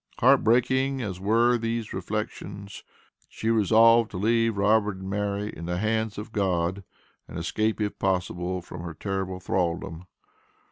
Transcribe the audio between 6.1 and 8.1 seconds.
of God, and escape, if